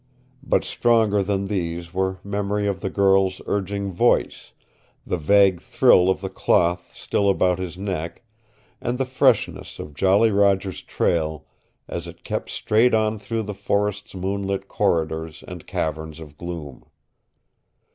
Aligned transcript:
But 0.41 0.63
stronger 0.63 1.21
than 1.21 1.45
these 1.45 1.93
were 1.93 2.17
memory 2.23 2.65
of 2.65 2.79
the 2.81 2.89
girl's 2.89 3.39
urging 3.45 3.91
voice, 3.91 4.51
the 5.05 5.19
vague 5.19 5.61
thrill 5.61 6.09
of 6.09 6.21
the 6.21 6.27
cloth 6.29 6.91
still 6.93 7.29
about 7.29 7.59
his 7.59 7.77
neck, 7.77 8.23
and 8.81 8.97
the 8.97 9.05
freshness 9.05 9.77
of 9.77 9.93
Jolly 9.93 10.31
Roger's 10.31 10.81
trail 10.81 11.45
as 11.87 12.07
it 12.07 12.23
kept 12.23 12.49
straight 12.49 12.95
on 12.95 13.19
through 13.19 13.43
the 13.43 13.53
forest's 13.53 14.15
moonlit 14.15 14.67
corridors 14.67 15.43
and 15.47 15.67
caverns 15.67 16.19
of 16.19 16.35
gloom. 16.35 16.83